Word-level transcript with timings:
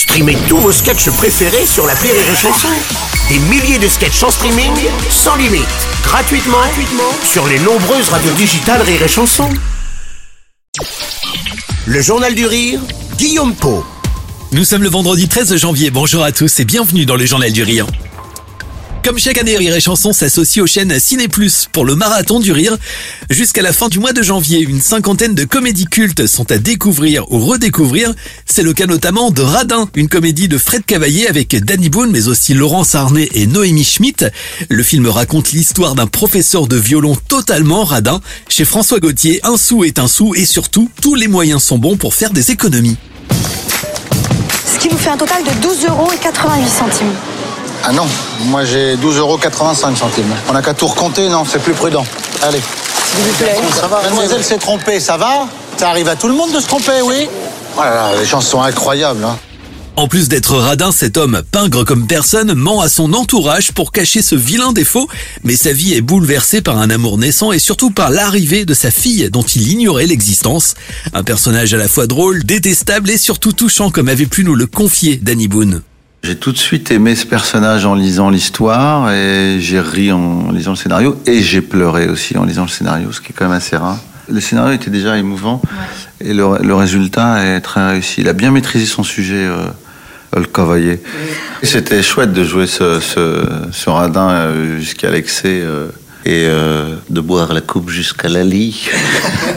Streamez 0.00 0.38
tous 0.48 0.56
vos 0.56 0.72
sketchs 0.72 1.10
préférés 1.10 1.66
sur 1.66 1.86
la 1.86 1.92
Rire 1.92 2.14
et 2.14 2.34
Chanson. 2.34 2.68
Des 3.28 3.38
milliers 3.38 3.78
de 3.78 3.86
sketchs 3.86 4.22
en 4.22 4.30
streaming, 4.30 4.72
sans 5.10 5.36
limite, 5.36 5.66
gratuitement, 6.02 6.56
gratuitement 6.56 7.12
sur 7.22 7.46
les 7.46 7.58
nombreuses 7.58 8.08
radios 8.08 8.32
digitales 8.32 8.80
Rire 8.80 9.02
et. 9.02 9.50
Le 11.84 12.00
Journal 12.00 12.34
du 12.34 12.46
Rire, 12.46 12.80
Guillaume 13.18 13.54
Po. 13.54 13.84
Nous 14.52 14.64
sommes 14.64 14.84
le 14.84 14.88
vendredi 14.88 15.28
13 15.28 15.54
janvier. 15.56 15.90
Bonjour 15.90 16.24
à 16.24 16.32
tous 16.32 16.60
et 16.60 16.64
bienvenue 16.64 17.04
dans 17.04 17.16
le 17.16 17.26
Journal 17.26 17.52
du 17.52 17.62
Rire. 17.62 17.86
Comme 19.02 19.18
chaque 19.18 19.38
année, 19.38 19.56
Rire 19.56 19.74
et 19.74 19.80
Chanson 19.80 20.12
s'associe 20.12 20.62
aux 20.62 20.66
chaînes 20.66 20.98
Ciné 21.00 21.26
Plus 21.26 21.66
pour 21.72 21.86
le 21.86 21.94
marathon 21.94 22.38
du 22.38 22.52
rire. 22.52 22.76
Jusqu'à 23.30 23.62
la 23.62 23.72
fin 23.72 23.88
du 23.88 23.98
mois 23.98 24.12
de 24.12 24.22
janvier, 24.22 24.60
une 24.60 24.82
cinquantaine 24.82 25.34
de 25.34 25.44
comédies 25.44 25.86
cultes 25.86 26.26
sont 26.26 26.52
à 26.52 26.58
découvrir 26.58 27.24
ou 27.32 27.38
redécouvrir. 27.38 28.12
C'est 28.44 28.62
le 28.62 28.74
cas 28.74 28.86
notamment 28.86 29.30
de 29.30 29.40
Radin, 29.40 29.88
une 29.94 30.08
comédie 30.08 30.48
de 30.48 30.58
Fred 30.58 30.84
Cavaillé 30.84 31.28
avec 31.28 31.56
Danny 31.64 31.88
Boone, 31.88 32.10
mais 32.10 32.28
aussi 32.28 32.52
Laurence 32.52 32.94
Arnay 32.94 33.30
et 33.32 33.46
Noémie 33.46 33.84
Schmidt. 33.84 34.26
Le 34.68 34.82
film 34.82 35.06
raconte 35.06 35.52
l'histoire 35.52 35.94
d'un 35.94 36.06
professeur 36.06 36.66
de 36.66 36.76
violon 36.76 37.16
totalement 37.16 37.84
radin. 37.84 38.20
Chez 38.50 38.66
François 38.66 39.00
Gauthier, 39.00 39.40
un 39.44 39.56
sou 39.56 39.82
est 39.84 39.98
un 39.98 40.08
sou 40.08 40.34
et 40.34 40.44
surtout, 40.44 40.90
tous 41.00 41.14
les 41.14 41.26
moyens 41.26 41.62
sont 41.62 41.78
bons 41.78 41.96
pour 41.96 42.14
faire 42.14 42.32
des 42.32 42.50
économies. 42.50 42.98
Ce 44.66 44.78
qui 44.78 44.88
vous 44.88 44.98
fait 44.98 45.10
un 45.10 45.16
total 45.16 45.42
de 45.42 45.62
12 45.62 45.86
euros 45.88 46.12
et 46.12 46.18
88 46.18 46.68
centimes. 46.68 47.29
Ah 47.84 47.92
non, 47.92 48.06
moi 48.46 48.64
j'ai 48.64 48.96
12,85 48.96 49.18
euros 49.18 49.38
centimes. 49.96 50.34
On 50.48 50.52
n'a 50.52 50.62
qu'à 50.62 50.74
tout 50.74 50.86
recompter, 50.86 51.28
non, 51.28 51.44
c'est 51.44 51.60
plus 51.60 51.72
prudent. 51.72 52.04
Allez. 52.42 52.60
S'il 53.14 53.24
vous 53.24 53.32
plaît. 53.34 53.56
Ça 53.74 53.88
va, 53.88 54.02
mademoiselle 54.02 54.44
s'est 54.44 54.58
trompée, 54.58 55.00
ça 55.00 55.16
va? 55.16 55.48
Ça 55.76 55.88
arrive 55.90 56.08
à 56.08 56.16
tout 56.16 56.28
le 56.28 56.34
monde 56.34 56.52
de 56.52 56.60
se 56.60 56.66
tromper, 56.66 57.00
oui? 57.02 57.26
Oh 57.76 57.80
là 57.80 57.94
là, 57.94 58.10
les 58.18 58.26
gens 58.26 58.40
sont 58.40 58.60
incroyables, 58.60 59.24
hein. 59.24 59.38
En 59.96 60.08
plus 60.08 60.28
d'être 60.28 60.56
radin, 60.56 60.92
cet 60.92 61.16
homme, 61.16 61.42
pingre 61.52 61.84
comme 61.84 62.06
personne, 62.06 62.54
ment 62.54 62.80
à 62.80 62.88
son 62.88 63.12
entourage 63.12 63.72
pour 63.72 63.92
cacher 63.92 64.22
ce 64.22 64.34
vilain 64.34 64.72
défaut, 64.72 65.08
mais 65.42 65.56
sa 65.56 65.72
vie 65.72 65.94
est 65.94 66.00
bouleversée 66.00 66.62
par 66.62 66.78
un 66.78 66.88
amour 66.90 67.18
naissant 67.18 67.52
et 67.52 67.58
surtout 67.58 67.90
par 67.90 68.08
l'arrivée 68.08 68.64
de 68.64 68.72
sa 68.72 68.90
fille 68.90 69.28
dont 69.30 69.42
il 69.42 69.70
ignorait 69.70 70.06
l'existence. 70.06 70.74
Un 71.12 71.22
personnage 71.22 71.74
à 71.74 71.76
la 71.76 71.88
fois 71.88 72.06
drôle, 72.06 72.44
détestable 72.44 73.10
et 73.10 73.18
surtout 73.18 73.52
touchant 73.52 73.90
comme 73.90 74.08
avait 74.08 74.26
pu 74.26 74.44
nous 74.44 74.54
le 74.54 74.66
confier 74.66 75.16
Danny 75.20 75.48
Boone. 75.48 75.82
J'ai 76.30 76.36
tout 76.36 76.52
de 76.52 76.58
suite 76.58 76.92
aimé 76.92 77.16
ce 77.16 77.26
personnage 77.26 77.86
en 77.86 77.96
lisant 77.96 78.30
l'histoire 78.30 79.10
et 79.10 79.56
j'ai 79.58 79.80
ri 79.80 80.12
en 80.12 80.52
lisant 80.52 80.70
le 80.70 80.76
scénario 80.76 81.20
et 81.26 81.42
j'ai 81.42 81.60
pleuré 81.60 82.08
aussi 82.08 82.38
en 82.38 82.44
lisant 82.44 82.62
le 82.62 82.68
scénario, 82.68 83.10
ce 83.10 83.20
qui 83.20 83.32
est 83.32 83.34
quand 83.36 83.46
même 83.46 83.56
assez 83.56 83.76
rare. 83.76 83.98
Le 84.28 84.40
scénario 84.40 84.72
était 84.72 84.92
déjà 84.92 85.18
émouvant 85.18 85.60
et 86.20 86.32
le, 86.32 86.62
le 86.62 86.74
résultat 86.76 87.44
est 87.44 87.60
très 87.60 87.84
réussi. 87.84 88.20
Il 88.20 88.28
a 88.28 88.32
bien 88.32 88.52
maîtrisé 88.52 88.86
son 88.86 89.02
sujet, 89.02 89.44
euh, 89.44 89.66
le 90.36 90.44
cavalier. 90.44 91.02
C'était 91.64 92.00
chouette 92.00 92.32
de 92.32 92.44
jouer 92.44 92.68
ce, 92.68 93.00
ce, 93.00 93.44
ce 93.72 93.90
radin 93.90 94.30
euh, 94.30 94.78
jusqu'à 94.78 95.10
l'excès 95.10 95.60
euh, 95.64 95.88
et 96.24 96.44
euh, 96.46 96.94
de 97.08 97.20
boire 97.20 97.52
la 97.52 97.60
coupe 97.60 97.90
jusqu'à 97.90 98.28
la 98.28 98.44
lit. 98.44 98.88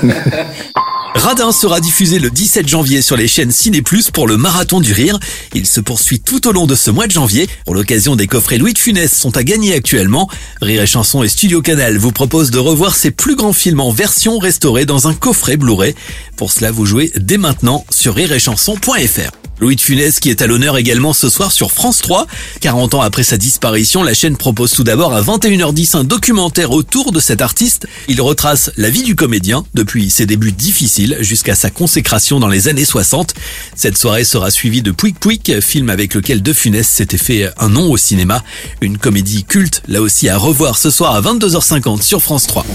Radin 1.16 1.52
sera 1.52 1.80
diffusé 1.80 2.19
le 2.19 2.30
17 2.30 2.67
janvier 2.67 3.02
sur 3.02 3.16
les 3.16 3.28
chaînes 3.28 3.52
Ciné 3.52 3.81
Plus 3.81 4.11
pour 4.11 4.28
le 4.28 4.38
marathon 4.38 4.81
du 4.81 4.94
rire. 4.94 5.19
Il 5.53 5.66
se 5.66 5.80
poursuit 5.80 6.19
tout 6.19 6.47
au 6.47 6.52
long 6.52 6.66
de 6.66 6.75
ce 6.75 6.92
mois 6.92 7.08
de 7.08 7.11
janvier. 7.11 7.47
Pour 7.66 7.75
l'occasion, 7.75 8.16
des 8.16 8.28
coffrets 8.28 8.58
Louis 8.58 8.73
de 8.73 8.80
Funès 8.80 9.14
sont 9.14 9.38
à 9.38 9.44
gagner 9.44 9.73
actuellement. 9.73 10.30
Rire 10.61 10.81
et 10.81 10.88
Chanson 10.88 11.23
et 11.23 11.30
Studio 11.30 11.61
Canal 11.61 11.97
vous 11.97 12.11
proposent 12.11 12.52
de 12.52 12.59
revoir 12.59 12.95
ces 12.95 13.11
plus 13.11 13.36
grands 13.36 13.53
films 13.53 13.80
en 13.80 13.91
version 13.91 14.39
restaurée 14.39 14.86
dans 14.86 15.08
un 15.08 15.14
coffret 15.14 15.56
Blu-ray. 15.58 15.95
Pour 16.36 16.52
cela, 16.52 16.72
vous 16.72 16.86
jouez 16.86 17.11
dès 17.16 17.38
maintenant 17.38 17.86
sur 17.89 18.16
rireetchanson.fr. 18.16 19.42
Louis 19.64 19.78
de 19.78 19.81
Funès 19.81 20.19
qui 20.19 20.30
est 20.30 20.42
à 20.42 20.47
l'honneur 20.47 20.78
également 20.78 21.14
ce 21.14 21.30
soir 21.30 21.53
sur 21.53 21.72
France 21.72 22.02
3. 22.02 22.28
40 22.59 22.95
ans 22.95 23.02
après 23.02 23.23
sa 23.23 23.38
disparition, 23.38 24.03
la 24.03 24.14
chaîne 24.14 24.36
propose 24.36 24.72
tout 24.72 24.83
d'abord 24.83 25.14
à 25.14 25.22
21h10 25.22 25.95
un 25.95 26.03
documentaire 26.03 26.72
autour 26.72 27.14
de 27.14 27.22
cet 27.22 27.42
artiste. 27.42 27.88
Il 28.09 28.19
retrace 28.22 28.72
la 28.75 28.90
vie 28.90 29.03
du 29.03 29.16
comédien 29.16 29.63
depuis 29.73 30.09
ses 30.09 30.25
débuts 30.25 30.52
difficiles 30.52 31.16
jusqu'à 31.22 31.56
sa 31.56 31.69
consécration 31.69 32.41
dans 32.41 32.50
les 32.50 32.68
années 32.68 32.84
60. 32.84 33.35
Cette 33.73 33.97
soirée 33.97 34.25
sera 34.25 34.52
suivie 34.52 34.81
de 34.81 34.91
Pouic 34.91 35.18
Pouic, 35.18 35.62
film 35.62 35.90
avec 35.90 36.13
lequel 36.13 36.44
De 36.44 36.52
Funès 36.52 36.85
s'était 36.85 37.18
fait 37.18 37.50
un 37.57 37.69
nom 37.69 37.90
au 37.90 37.96
cinéma. 37.96 38.44
Une 38.81 38.97
comédie 38.97 39.46
culte, 39.46 39.81
là 39.88 40.02
aussi 40.02 40.28
à 40.28 40.38
revoir 40.38 40.78
ce 40.78 40.90
soir 40.90 41.16
à 41.16 41.22
22h50 41.22 42.02
sur 42.02 42.22
France 42.22 42.47
3. 42.47 42.66